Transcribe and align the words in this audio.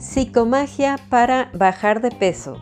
Psicomagia 0.00 0.98
para 1.08 1.50
bajar 1.54 2.00
de 2.00 2.10
peso. 2.10 2.58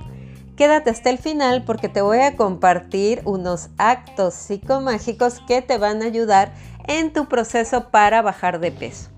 Quédate 0.57 0.91
hasta 0.91 1.11
el 1.11 1.18
final 1.18 1.64
porque 1.64 1.89
te 1.89 2.02
voy 2.02 2.18
a 2.18 2.36
compartir 2.36 3.23
unos 3.25 3.71
actos 3.79 4.34
psicomágicos 4.34 5.41
que 5.46 5.62
te 5.62 5.79
van 5.79 6.02
a 6.02 6.07
ayudar 6.07 6.52
en 6.86 7.12
tu 7.12 7.27
proceso 7.27 7.91
para 7.91 8.23
bajar 8.23 8.61
de 8.61 8.73
peso. 8.73 9.11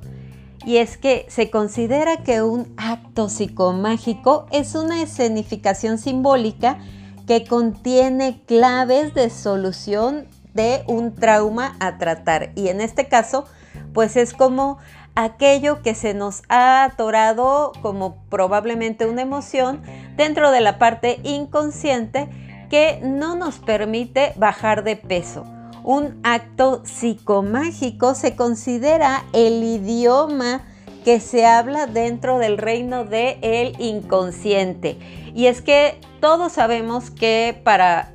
Y 0.65 0.77
es 0.77 0.97
que 0.97 1.27
se 1.29 1.51
considera 1.51 2.19
que 2.19 2.43
un 2.43 2.73
acto 2.77 3.29
psicomágico 3.29 4.47
es 4.53 4.75
una 4.75 5.03
escenificación 5.03 5.99
simbólica 5.99 6.79
que 7.27 7.45
contiene 7.47 8.43
claves 8.47 9.15
de 9.15 9.31
solución 9.31 10.27
de 10.53 10.83
un 10.87 11.15
trauma 11.15 11.77
a 11.81 11.99
tratar. 11.99 12.53
Y 12.55 12.69
en 12.69 12.81
este 12.81 13.09
caso, 13.09 13.47
pues 13.93 14.17
es 14.17 14.35
como 14.35 14.79
aquello 15.15 15.83
que 15.83 15.95
se 15.95 16.15
nos 16.15 16.43
ha 16.49 16.85
atorado 16.85 17.73
como 17.83 18.17
probablemente 18.29 19.07
una 19.07 19.23
emoción 19.23 19.83
dentro 20.17 20.51
de 20.51 20.61
la 20.61 20.79
parte 20.79 21.21
inconsciente 21.25 22.29
que 22.71 23.01
no 23.03 23.35
nos 23.35 23.59
permite 23.59 24.33
bajar 24.37 24.85
de 24.85 24.97
peso. 24.97 25.45
Un 25.83 26.21
acto 26.23 26.83
psicomágico 26.85 28.15
se 28.15 28.37
considera 28.37 29.25
el 29.33 29.63
idioma 29.63 30.63
que 31.05 31.21
se 31.21 31.47
habla 31.47 31.87
dentro 31.87 32.39
del 32.39 32.59
reino 32.59 33.05
del 33.05 33.39
el 33.43 33.81
inconsciente. 33.81 34.99
Y 35.35 35.47
es 35.47 35.63
que 35.63 35.99
todos 36.21 36.53
sabemos 36.53 37.11
que 37.11 37.61
para 37.65 38.13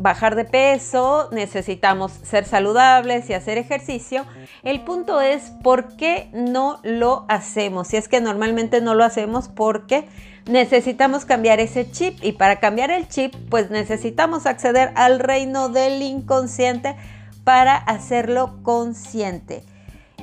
bajar 0.00 0.34
de 0.34 0.46
peso, 0.46 1.28
necesitamos 1.30 2.10
ser 2.10 2.46
saludables 2.46 3.28
y 3.28 3.34
hacer 3.34 3.58
ejercicio. 3.58 4.24
El 4.62 4.80
punto 4.80 5.20
es 5.20 5.52
por 5.62 5.96
qué 5.96 6.30
no 6.32 6.80
lo 6.82 7.26
hacemos. 7.28 7.88
Si 7.88 7.98
es 7.98 8.08
que 8.08 8.20
normalmente 8.20 8.80
no 8.80 8.94
lo 8.94 9.04
hacemos 9.04 9.48
porque 9.48 10.08
necesitamos 10.46 11.26
cambiar 11.26 11.60
ese 11.60 11.90
chip 11.90 12.18
y 12.22 12.32
para 12.32 12.60
cambiar 12.60 12.90
el 12.90 13.08
chip 13.08 13.34
pues 13.50 13.70
necesitamos 13.70 14.46
acceder 14.46 14.90
al 14.94 15.20
reino 15.20 15.68
del 15.68 16.00
inconsciente 16.00 16.96
para 17.44 17.76
hacerlo 17.76 18.58
consciente. 18.62 19.62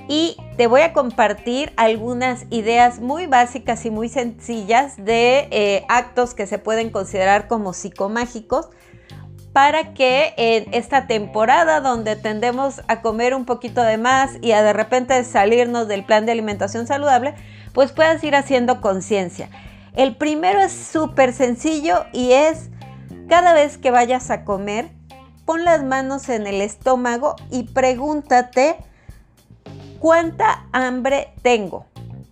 Y 0.10 0.38
te 0.56 0.66
voy 0.68 0.82
a 0.82 0.94
compartir 0.94 1.74
algunas 1.76 2.46
ideas 2.50 3.00
muy 3.00 3.28
básicas 3.28 3.86
y 3.86 3.92
muy 3.92 4.10
sencillas 4.10 4.96
de 4.98 5.50
eh, 5.52 5.86
actos 5.88 6.34
que 6.34 6.48
se 6.48 6.58
pueden 6.58 6.90
considerar 6.90 7.48
como 7.48 7.74
psicomágicos 7.74 8.70
para 9.58 9.96
que 9.96 10.36
en 10.38 10.72
esta 10.72 11.08
temporada 11.08 11.82
donde 11.82 12.16
tendemos 12.16 12.84
a 12.88 13.02
comer 13.02 13.34
un 13.34 13.44
poquito 13.44 13.82
de 13.82 13.98
más 13.98 14.34
y 14.44 14.52
a 14.52 14.62
de 14.62 14.72
repente 14.72 15.24
salirnos 15.24 15.88
del 15.88 16.06
plan 16.06 16.28
de 16.28 16.32
alimentación 16.32 16.86
saludable, 16.86 17.34
pues 17.74 17.92
puedas 17.92 18.24
ir 18.24 18.36
haciendo 18.36 18.82
conciencia. 18.82 19.50
El 19.96 20.16
primero 20.16 20.60
es 20.60 20.72
súper 20.72 21.34
sencillo 21.34 22.06
y 22.14 22.34
es 22.34 22.70
cada 23.28 23.54
vez 23.54 23.80
que 23.80 23.90
vayas 23.90 24.30
a 24.30 24.46
comer, 24.46 24.92
pon 25.44 25.66
las 25.66 25.84
manos 25.84 26.30
en 26.30 26.46
el 26.46 26.62
estómago 26.62 27.36
y 27.50 27.64
pregúntate 27.64 28.76
cuánta 29.98 30.68
hambre 30.72 31.34
tengo. 31.42 31.88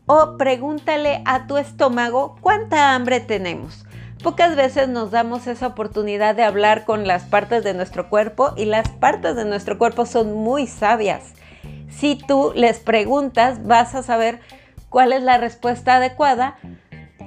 O 0.05 0.37
pregúntale 0.37 1.23
a 1.25 1.47
tu 1.47 1.57
estómago 1.57 2.37
cuánta 2.39 2.93
hambre 2.93 3.19
tenemos. 3.19 3.83
Pocas 4.25 4.55
veces 4.55 4.87
nos 4.87 5.11
damos 5.11 5.45
esa 5.45 5.67
oportunidad 5.67 6.33
de 6.33 6.41
hablar 6.41 6.83
con 6.83 7.05
las 7.05 7.25
partes 7.25 7.63
de 7.63 7.75
nuestro 7.75 8.09
cuerpo 8.09 8.55
y 8.57 8.65
las 8.65 8.89
partes 8.89 9.35
de 9.35 9.45
nuestro 9.45 9.77
cuerpo 9.77 10.07
son 10.07 10.33
muy 10.33 10.65
sabias. 10.65 11.35
Si 11.91 12.15
tú 12.15 12.51
les 12.55 12.79
preguntas, 12.79 13.63
vas 13.67 13.93
a 13.93 14.01
saber 14.01 14.39
cuál 14.89 15.13
es 15.13 15.21
la 15.21 15.37
respuesta 15.37 15.97
adecuada 15.97 16.55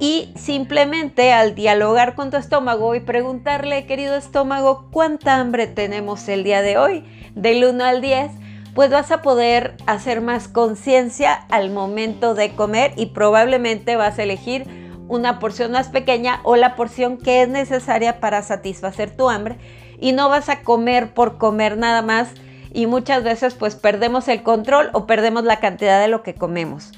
y 0.01 0.33
simplemente 0.35 1.33
al 1.33 1.55
dialogar 1.55 2.17
con 2.17 2.33
tu 2.33 2.37
estómago 2.37 2.97
y 2.97 3.01
preguntarle, 3.01 3.87
querido 3.87 4.17
estómago, 4.17 4.89
¿cuánta 4.91 5.37
hambre 5.37 5.69
tenemos 5.69 6.29
el 6.29 6.43
día 6.43 6.63
de 6.63 6.79
hoy? 6.79 7.05
Del 7.37 7.65
1 7.65 7.85
al 7.85 8.01
10, 8.01 8.33
pues 8.75 8.91
vas 8.91 9.13
a 9.13 9.23
poder 9.23 9.77
hacer 9.87 10.21
más 10.21 10.49
conciencia 10.49 11.35
al 11.49 11.71
momento 11.71 12.35
de 12.35 12.57
comer 12.57 12.93
y 12.97 13.07
probablemente 13.07 13.95
vas 13.95 14.19
a 14.19 14.25
elegir 14.25 14.88
una 15.09 15.39
porción 15.39 15.73
más 15.73 15.89
pequeña 15.89 16.41
o 16.45 16.57
la 16.57 16.77
porción 16.77 17.17
que 17.17 17.43
es 17.43 17.49
necesaria 17.49 18.21
para 18.21 18.43
satisfacer 18.43 19.11
tu 19.17 19.29
hambre 19.29 19.57
y 19.99 20.13
no 20.13 20.29
vas 20.29 20.49
a 20.49 20.63
comer 20.63 21.13
por 21.15 21.39
comer 21.39 21.77
nada 21.77 22.03
más 22.03 22.31
y 22.73 22.87
muchas 22.87 23.25
veces 23.25 23.55
pues 23.55 23.75
perdemos 23.75 24.29
el 24.29 24.43
control 24.43 24.91
o 24.93 25.07
perdemos 25.07 25.45
la 25.45 25.59
cantidad 25.59 26.01
de 26.01 26.09
lo 26.09 26.23
que 26.23 26.35
comemos. 26.35 26.93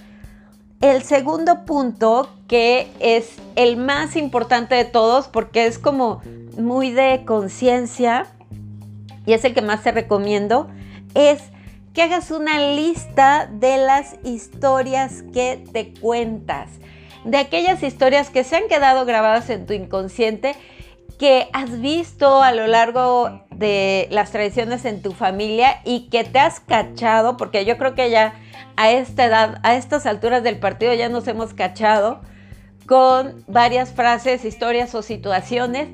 El 0.80 1.02
segundo 1.02 1.64
punto, 1.66 2.30
que 2.48 2.90
es 3.00 3.36
el 3.54 3.76
más 3.76 4.16
importante 4.16 4.74
de 4.74 4.84
todos 4.84 5.28
porque 5.28 5.66
es 5.66 5.78
como 5.78 6.22
muy 6.58 6.90
de 6.90 7.22
conciencia 7.26 8.26
y 9.26 9.34
es 9.34 9.44
el 9.44 9.54
que 9.54 9.62
más 9.62 9.82
te 9.82 9.92
recomiendo, 9.92 10.68
es 11.14 11.42
que 11.92 12.02
hagas 12.02 12.30
una 12.30 12.58
lista 12.74 13.48
de 13.52 13.76
las 13.78 14.16
historias 14.24 15.22
que 15.32 15.62
te 15.72 15.92
cuentas 15.94 16.70
de 17.24 17.38
aquellas 17.38 17.82
historias 17.82 18.30
que 18.30 18.44
se 18.44 18.56
han 18.56 18.68
quedado 18.68 19.04
grabadas 19.04 19.50
en 19.50 19.66
tu 19.66 19.72
inconsciente 19.72 20.54
que 21.18 21.48
has 21.52 21.80
visto 21.82 22.42
a 22.42 22.52
lo 22.52 22.66
largo 22.66 23.42
de 23.50 24.08
las 24.10 24.30
tradiciones 24.30 24.86
en 24.86 25.02
tu 25.02 25.12
familia 25.12 25.82
y 25.84 26.08
que 26.08 26.24
te 26.24 26.38
has 26.38 26.60
cachado, 26.60 27.36
porque 27.36 27.66
yo 27.66 27.76
creo 27.76 27.94
que 27.94 28.10
ya 28.10 28.32
a 28.76 28.90
esta 28.90 29.26
edad, 29.26 29.60
a 29.62 29.74
estas 29.74 30.06
alturas 30.06 30.42
del 30.42 30.58
partido 30.58 30.94
ya 30.94 31.10
nos 31.10 31.28
hemos 31.28 31.52
cachado 31.52 32.22
con 32.86 33.44
varias 33.46 33.92
frases, 33.92 34.46
historias 34.46 34.94
o 34.94 35.02
situaciones 35.02 35.90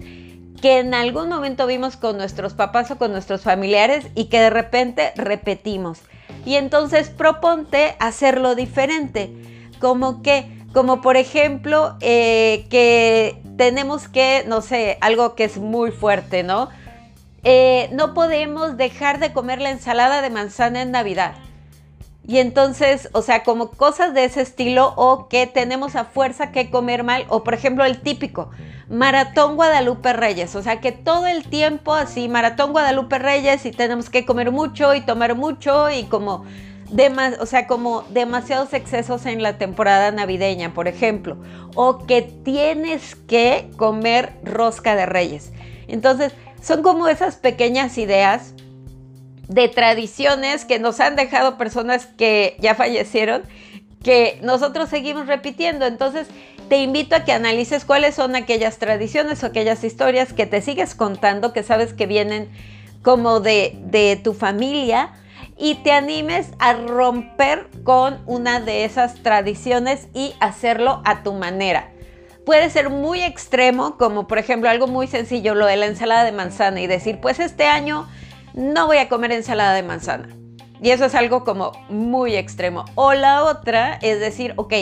que 0.62 0.78
en 0.78 0.94
algún 0.94 1.28
momento 1.28 1.66
vimos 1.66 1.96
con 1.96 2.16
nuestros 2.16 2.54
papás 2.54 2.92
o 2.92 2.96
con 2.96 3.10
nuestros 3.10 3.42
familiares 3.42 4.06
y 4.14 4.26
que 4.26 4.38
de 4.38 4.50
repente 4.50 5.12
repetimos. 5.16 5.98
Y 6.44 6.54
entonces 6.54 7.10
proponte 7.10 7.96
hacerlo 7.98 8.54
diferente, 8.54 9.34
como 9.80 10.22
que 10.22 10.55
como 10.72 11.00
por 11.00 11.16
ejemplo 11.16 11.96
eh, 12.00 12.66
que 12.70 13.42
tenemos 13.56 14.08
que, 14.08 14.44
no 14.46 14.60
sé, 14.60 14.98
algo 15.00 15.34
que 15.34 15.44
es 15.44 15.58
muy 15.58 15.90
fuerte, 15.90 16.42
¿no? 16.42 16.68
Eh, 17.44 17.88
no 17.92 18.12
podemos 18.12 18.76
dejar 18.76 19.20
de 19.20 19.32
comer 19.32 19.60
la 19.60 19.70
ensalada 19.70 20.20
de 20.20 20.30
manzana 20.30 20.82
en 20.82 20.90
Navidad. 20.90 21.34
Y 22.28 22.38
entonces, 22.38 23.08
o 23.12 23.22
sea, 23.22 23.44
como 23.44 23.70
cosas 23.70 24.12
de 24.12 24.24
ese 24.24 24.40
estilo 24.40 24.92
o 24.96 25.28
que 25.28 25.46
tenemos 25.46 25.94
a 25.94 26.04
fuerza 26.04 26.50
que 26.50 26.70
comer 26.70 27.04
mal, 27.04 27.24
o 27.28 27.44
por 27.44 27.54
ejemplo 27.54 27.84
el 27.84 28.00
típico, 28.00 28.50
Maratón 28.88 29.54
Guadalupe 29.54 30.12
Reyes, 30.12 30.56
o 30.56 30.62
sea 30.62 30.80
que 30.80 30.90
todo 30.90 31.28
el 31.28 31.44
tiempo 31.44 31.94
así, 31.94 32.28
Maratón 32.28 32.72
Guadalupe 32.72 33.18
Reyes 33.18 33.64
y 33.64 33.70
tenemos 33.70 34.10
que 34.10 34.26
comer 34.26 34.50
mucho 34.50 34.94
y 34.94 35.02
tomar 35.02 35.36
mucho 35.36 35.88
y 35.90 36.04
como 36.04 36.44
o 37.40 37.46
sea, 37.46 37.66
como 37.66 38.02
demasiados 38.10 38.72
excesos 38.72 39.26
en 39.26 39.42
la 39.42 39.58
temporada 39.58 40.10
navideña, 40.12 40.72
por 40.72 40.88
ejemplo, 40.88 41.36
o 41.74 42.06
que 42.06 42.22
tienes 42.22 43.14
que 43.14 43.70
comer 43.76 44.32
rosca 44.44 44.94
de 44.94 45.06
reyes. 45.06 45.52
Entonces, 45.88 46.32
son 46.62 46.82
como 46.82 47.08
esas 47.08 47.36
pequeñas 47.36 47.98
ideas 47.98 48.54
de 49.48 49.68
tradiciones 49.68 50.64
que 50.64 50.78
nos 50.78 51.00
han 51.00 51.16
dejado 51.16 51.56
personas 51.56 52.06
que 52.06 52.56
ya 52.58 52.74
fallecieron, 52.74 53.42
que 54.02 54.38
nosotros 54.42 54.88
seguimos 54.88 55.26
repitiendo. 55.26 55.86
Entonces, 55.86 56.28
te 56.68 56.78
invito 56.78 57.14
a 57.16 57.24
que 57.24 57.32
analices 57.32 57.84
cuáles 57.84 58.14
son 58.14 58.34
aquellas 58.34 58.78
tradiciones 58.78 59.42
o 59.42 59.46
aquellas 59.46 59.84
historias 59.84 60.32
que 60.32 60.46
te 60.46 60.60
sigues 60.60 60.94
contando, 60.94 61.52
que 61.52 61.62
sabes 61.62 61.92
que 61.92 62.06
vienen 62.06 62.48
como 63.02 63.38
de, 63.40 63.76
de 63.84 64.16
tu 64.16 64.34
familia 64.34 65.12
y 65.56 65.76
te 65.76 65.92
animes 65.92 66.48
a 66.58 66.74
romper 66.74 67.68
con 67.82 68.20
una 68.26 68.60
de 68.60 68.84
esas 68.84 69.22
tradiciones 69.22 70.08
y 70.12 70.34
hacerlo 70.40 71.00
a 71.04 71.22
tu 71.22 71.32
manera. 71.32 71.92
Puede 72.44 72.70
ser 72.70 72.90
muy 72.90 73.22
extremo, 73.22 73.96
como 73.96 74.26
por 74.26 74.38
ejemplo 74.38 74.70
algo 74.70 74.86
muy 74.86 75.06
sencillo, 75.06 75.54
lo 75.54 75.66
de 75.66 75.76
la 75.76 75.86
ensalada 75.86 76.24
de 76.24 76.32
manzana 76.32 76.80
y 76.80 76.86
decir, 76.86 77.20
pues 77.20 77.40
este 77.40 77.66
año 77.66 78.06
no 78.54 78.86
voy 78.86 78.98
a 78.98 79.08
comer 79.08 79.32
ensalada 79.32 79.74
de 79.74 79.82
manzana. 79.82 80.28
Y 80.80 80.90
eso 80.90 81.06
es 81.06 81.14
algo 81.14 81.44
como 81.44 81.72
muy 81.88 82.36
extremo. 82.36 82.84
O 82.94 83.14
la 83.14 83.44
otra 83.44 83.98
es 84.02 84.20
decir, 84.20 84.52
ok, 84.56 84.74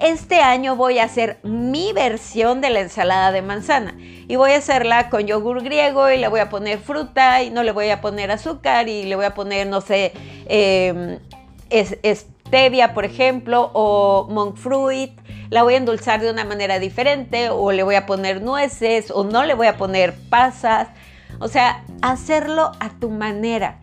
este 0.00 0.40
año 0.40 0.76
voy 0.76 0.98
a 0.98 1.04
hacer 1.04 1.40
mi 1.42 1.92
versión 1.92 2.60
de 2.60 2.70
la 2.70 2.80
ensalada 2.80 3.32
de 3.32 3.42
manzana 3.42 3.96
y 4.28 4.36
voy 4.36 4.52
a 4.52 4.58
hacerla 4.58 5.08
con 5.08 5.26
yogur 5.26 5.62
griego 5.62 6.10
y 6.10 6.18
le 6.18 6.28
voy 6.28 6.40
a 6.40 6.50
poner 6.50 6.78
fruta 6.78 7.42
y 7.42 7.50
no 7.50 7.62
le 7.62 7.72
voy 7.72 7.88
a 7.88 8.02
poner 8.02 8.30
azúcar 8.30 8.86
y 8.88 9.04
le 9.04 9.16
voy 9.16 9.24
a 9.24 9.32
poner, 9.32 9.66
no 9.66 9.80
sé, 9.80 10.12
eh, 10.46 11.18
stevia, 12.46 12.92
por 12.92 13.06
ejemplo, 13.06 13.70
o 13.72 14.28
monk 14.30 14.56
fruit. 14.56 15.18
La 15.48 15.62
voy 15.62 15.74
a 15.74 15.76
endulzar 15.78 16.20
de 16.20 16.30
una 16.30 16.44
manera 16.44 16.78
diferente 16.78 17.48
o 17.48 17.72
le 17.72 17.82
voy 17.82 17.94
a 17.94 18.04
poner 18.04 18.42
nueces 18.42 19.10
o 19.10 19.24
no 19.24 19.44
le 19.44 19.54
voy 19.54 19.66
a 19.66 19.78
poner 19.78 20.14
pasas. 20.28 20.88
O 21.40 21.48
sea, 21.48 21.82
hacerlo 22.02 22.72
a 22.80 22.90
tu 23.00 23.08
manera. 23.08 23.78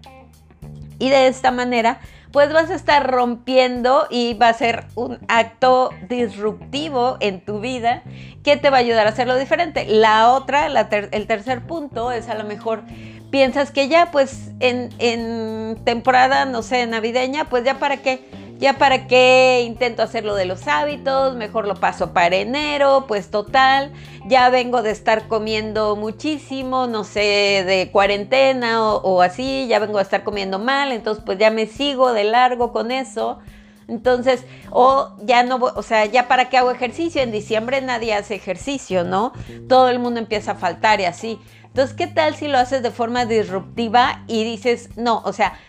Y 1.00 1.09
de 1.09 1.25
esta 1.25 1.50
manera, 1.50 2.00
pues 2.35 2.51
vas 2.51 2.69
a 2.69 2.75
estar 2.75 3.09
rompiendo 3.09 4.07
y 4.09 4.33
va 4.33 4.49
a 4.49 4.53
ser 4.53 4.87
un 4.95 5.19
acto 5.29 5.91
disruptivo 6.09 7.15
en 7.21 7.39
tu 7.39 7.61
vida 7.61 8.03
que 8.43 8.57
te 8.57 8.69
va 8.69 8.75
a 8.75 8.79
ayudar 8.81 9.07
a 9.07 9.11
hacerlo 9.11 9.37
diferente. 9.37 9.85
La 9.87 10.33
otra, 10.33 10.67
el 10.67 11.27
tercer 11.27 11.61
punto 11.65 12.11
es 12.11 12.27
a 12.27 12.35
lo 12.35 12.43
mejor 12.43 12.83
piensas 13.31 13.71
que 13.71 13.87
ya 13.87 14.11
pues 14.11 14.51
en, 14.59 14.89
en 14.99 15.77
temporada, 15.85 16.43
no 16.43 16.61
sé, 16.61 16.85
navideña, 16.87 17.45
pues 17.45 17.63
ya 17.63 17.79
para 17.79 18.01
qué 18.01 18.29
ya 18.57 18.77
para 18.77 19.07
qué 19.07 19.63
intento 19.65 20.01
hacer 20.01 20.23
lo 20.23 20.35
de 20.35 20.45
los 20.45 20.67
hábitos, 20.67 21.35
mejor 21.35 21.67
lo 21.67 21.75
paso 21.75 22.13
para 22.13 22.35
enero, 22.37 23.05
pues 23.07 23.29
total, 23.29 23.91
ya 24.25 24.49
vengo 24.49 24.81
de 24.81 24.91
estar 24.91 25.27
comiendo 25.27 25.95
muchísimo, 25.95 26.87
no 26.87 27.03
sé, 27.03 27.63
de 27.65 27.89
cuarentena 27.91 28.93
o, 28.93 29.21
así, 29.21 29.67
ya 29.67 29.79
vengo 29.79 29.97
de 29.97 30.03
estar 30.03 30.23
comiendo 30.23 30.59
mal, 30.59 30.91
entonces 30.91 31.23
pues 31.25 31.37
ya 31.37 31.51
me 31.51 31.67
sigo 31.67 32.13
de 32.13 32.23
largo 32.23 32.71
con 32.71 32.91
eso. 32.91 33.39
Entonces, 33.87 34.43
o 34.71 35.15
ya 35.21 35.43
no, 35.43 35.57
o 35.57 35.83
sea, 35.83 36.05
ya 36.05 36.27
para 36.27 36.49
qué 36.49 36.57
hago 36.57 36.71
ejercicio, 36.71 37.21
en 37.21 37.31
diciembre 37.31 37.81
nadie 37.81 38.15
hace 38.15 38.33
ejercicio, 38.33 39.03
¿no? 39.03 39.31
Todo 39.69 39.89
el 39.89 39.99
mundo 39.99 40.19
empieza 40.19 40.53
a 40.53 40.55
faltar 40.55 41.01
y 41.01 41.05
así. 41.05 41.39
Entonces, 41.65 41.95
¿qué 41.95 42.07
tal 42.07 42.35
si 42.35 42.47
lo 42.47 42.57
haces 42.57 42.81
de 42.81 42.89
forma 42.89 43.25
disruptiva 43.25 44.23
y 44.25 44.43
dices, 44.43 44.89
no, 44.95 45.21
o 45.23 45.33
sea, 45.33 45.59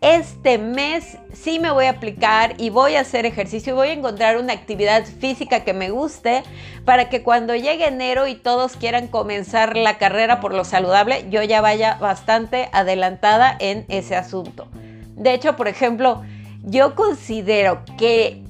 este 0.00 0.58
mes 0.58 1.18
sí 1.32 1.58
me 1.58 1.72
voy 1.72 1.86
a 1.86 1.90
aplicar 1.90 2.54
y 2.58 2.70
voy 2.70 2.94
a 2.94 3.00
hacer 3.00 3.26
ejercicio 3.26 3.72
y 3.72 3.76
voy 3.76 3.88
a 3.88 3.92
encontrar 3.92 4.38
una 4.38 4.52
actividad 4.52 5.04
física 5.04 5.64
que 5.64 5.72
me 5.72 5.90
guste 5.90 6.44
para 6.84 7.08
que 7.08 7.22
cuando 7.22 7.56
llegue 7.56 7.88
enero 7.88 8.28
y 8.28 8.36
todos 8.36 8.76
quieran 8.76 9.08
comenzar 9.08 9.76
la 9.76 9.98
carrera 9.98 10.40
por 10.40 10.54
lo 10.54 10.64
saludable, 10.64 11.26
yo 11.30 11.42
ya 11.42 11.60
vaya 11.60 11.96
bastante 12.00 12.68
adelantada 12.72 13.56
en 13.58 13.86
ese 13.88 14.14
asunto. 14.14 14.68
De 15.16 15.34
hecho, 15.34 15.56
por 15.56 15.66
ejemplo, 15.66 16.22
yo 16.62 16.94
considero 16.94 17.82
que 17.98 18.42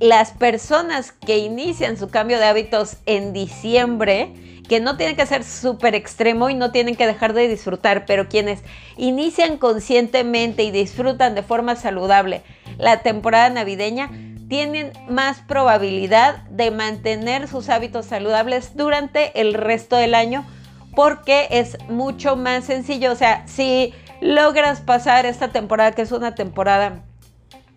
las 0.00 0.32
personas 0.32 1.12
que 1.12 1.38
inician 1.38 1.96
su 1.96 2.08
cambio 2.08 2.38
de 2.38 2.46
hábitos 2.46 2.96
en 3.06 3.32
diciembre, 3.32 4.32
que 4.68 4.80
no 4.80 4.96
tienen 4.96 5.16
que 5.16 5.26
ser 5.26 5.44
súper 5.44 5.94
extremo 5.94 6.50
y 6.50 6.54
no 6.54 6.72
tienen 6.72 6.96
que 6.96 7.06
dejar 7.06 7.32
de 7.34 7.48
disfrutar, 7.48 8.06
pero 8.06 8.28
quienes 8.28 8.62
inician 8.96 9.58
conscientemente 9.58 10.64
y 10.64 10.70
disfrutan 10.70 11.34
de 11.34 11.42
forma 11.42 11.76
saludable 11.76 12.42
la 12.78 13.02
temporada 13.02 13.50
navideña, 13.50 14.10
tienen 14.48 14.92
más 15.08 15.40
probabilidad 15.40 16.42
de 16.48 16.70
mantener 16.70 17.48
sus 17.48 17.68
hábitos 17.68 18.06
saludables 18.06 18.76
durante 18.76 19.40
el 19.40 19.54
resto 19.54 19.96
del 19.96 20.14
año 20.14 20.44
porque 20.94 21.48
es 21.50 21.76
mucho 21.88 22.36
más 22.36 22.64
sencillo. 22.64 23.12
O 23.12 23.16
sea, 23.16 23.46
si 23.46 23.94
logras 24.20 24.80
pasar 24.80 25.26
esta 25.26 25.48
temporada, 25.48 25.92
que 25.92 26.02
es 26.02 26.12
una 26.12 26.34
temporada 26.34 27.02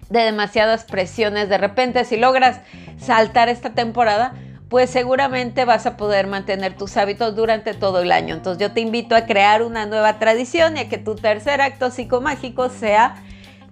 de 0.10 0.22
demasiadas 0.22 0.86
presiones, 0.86 1.50
de 1.50 1.58
repente 1.58 2.06
si 2.06 2.18
logras 2.18 2.62
saltar 3.00 3.50
esta 3.50 3.72
temporada, 3.72 4.34
pues 4.70 4.90
seguramente 4.90 5.66
vas 5.66 5.86
a 5.86 5.96
poder 5.98 6.28
mantener 6.28 6.76
tus 6.76 6.98
hábitos 6.98 7.36
durante 7.36 7.74
todo 7.74 8.02
el 8.02 8.12
año. 8.12 8.36
Entonces 8.36 8.62
yo 8.62 8.74
te 8.74 8.82
invito 8.82 9.16
a 9.16 9.26
crear 9.26 9.64
una 9.64 9.86
nueva 9.86 10.20
tradición 10.20 10.78
y 10.78 10.82
a 10.82 10.90
que 10.90 10.98
tu 10.98 11.16
tercer 11.16 11.62
acto 11.62 11.90
psicomágico 11.90 12.70
sea 12.70 13.16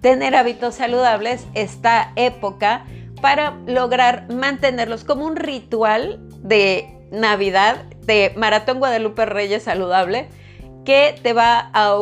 tener 0.00 0.34
hábitos 0.34 0.76
saludables 0.76 1.46
esta 1.54 2.12
época 2.16 2.84
para 3.20 3.56
lograr 3.66 4.32
mantenerlos 4.32 5.04
como 5.04 5.26
un 5.26 5.36
ritual 5.36 6.20
de 6.42 6.96
Navidad, 7.10 7.84
de 8.02 8.32
Maratón 8.36 8.78
Guadalupe 8.78 9.26
Reyes 9.26 9.64
Saludable, 9.64 10.28
que 10.84 11.18
te 11.22 11.32
va 11.32 11.70
a 11.72 11.96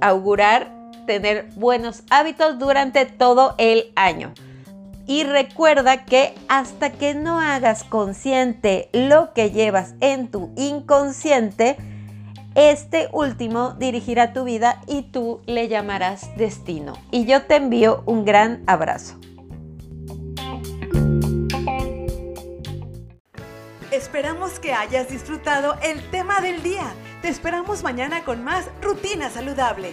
augurar 0.00 0.72
tener 1.06 1.48
buenos 1.56 2.02
hábitos 2.10 2.58
durante 2.58 3.06
todo 3.06 3.54
el 3.58 3.92
año. 3.96 4.32
Y 5.06 5.24
recuerda 5.24 6.04
que 6.04 6.34
hasta 6.48 6.90
que 6.92 7.14
no 7.14 7.38
hagas 7.38 7.84
consciente 7.84 8.88
lo 8.92 9.32
que 9.34 9.50
llevas 9.50 9.94
en 10.00 10.28
tu 10.28 10.52
inconsciente, 10.56 11.76
este 12.54 13.08
último 13.12 13.72
dirigirá 13.72 14.32
tu 14.32 14.44
vida 14.44 14.80
y 14.86 15.02
tú 15.02 15.42
le 15.46 15.68
llamarás 15.68 16.34
destino. 16.36 16.94
Y 17.10 17.26
yo 17.26 17.42
te 17.42 17.56
envío 17.56 18.02
un 18.06 18.24
gran 18.24 18.62
abrazo. 18.66 19.18
Esperamos 23.90 24.58
que 24.58 24.72
hayas 24.72 25.08
disfrutado 25.08 25.76
el 25.82 26.02
tema 26.10 26.40
del 26.40 26.62
día. 26.62 26.92
Te 27.22 27.28
esperamos 27.28 27.82
mañana 27.82 28.24
con 28.24 28.42
más 28.42 28.68
rutina 28.82 29.30
saludable. 29.30 29.92